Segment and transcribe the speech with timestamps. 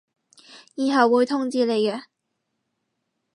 [0.73, 2.05] 以後會通知你嘅